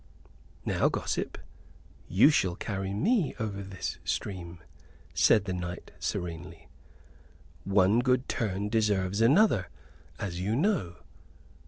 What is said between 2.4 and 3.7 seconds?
carry me over